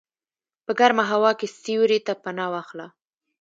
[0.65, 2.87] په ګرمه هوا کې سیوري ته پناه واخله.